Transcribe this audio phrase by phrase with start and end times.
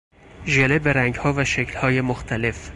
[0.45, 2.69] ژله به رنگها و شکلهای مختلف